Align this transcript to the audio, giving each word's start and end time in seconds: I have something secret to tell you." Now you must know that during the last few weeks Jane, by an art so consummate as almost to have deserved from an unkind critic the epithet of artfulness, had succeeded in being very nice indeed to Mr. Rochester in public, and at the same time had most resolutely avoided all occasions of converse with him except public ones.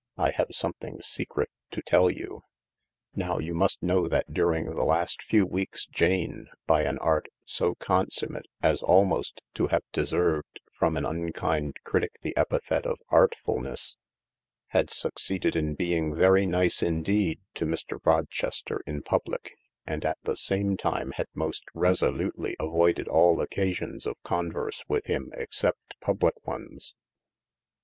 I 0.17 0.31
have 0.31 0.47
something 0.49 0.99
secret 1.03 1.51
to 1.69 1.83
tell 1.83 2.09
you." 2.09 2.41
Now 3.15 3.37
you 3.37 3.53
must 3.53 3.83
know 3.83 4.07
that 4.07 4.33
during 4.33 4.65
the 4.65 4.83
last 4.83 5.21
few 5.21 5.45
weeks 5.45 5.85
Jane, 5.85 6.47
by 6.65 6.85
an 6.85 6.97
art 6.97 7.27
so 7.45 7.75
consummate 7.75 8.47
as 8.63 8.81
almost 8.81 9.41
to 9.53 9.67
have 9.67 9.83
deserved 9.91 10.59
from 10.73 10.97
an 10.97 11.05
unkind 11.05 11.75
critic 11.83 12.13
the 12.23 12.35
epithet 12.35 12.87
of 12.87 12.97
artfulness, 13.09 13.97
had 14.69 14.89
succeeded 14.89 15.55
in 15.55 15.75
being 15.75 16.15
very 16.15 16.47
nice 16.47 16.81
indeed 16.81 17.39
to 17.53 17.65
Mr. 17.65 18.03
Rochester 18.03 18.81
in 18.87 19.03
public, 19.03 19.51
and 19.85 20.03
at 20.03 20.17
the 20.23 20.35
same 20.35 20.77
time 20.77 21.11
had 21.11 21.27
most 21.35 21.63
resolutely 21.75 22.55
avoided 22.59 23.07
all 23.07 23.39
occasions 23.39 24.07
of 24.07 24.17
converse 24.23 24.83
with 24.87 25.05
him 25.05 25.31
except 25.37 25.93
public 26.01 26.43
ones. 26.47 26.95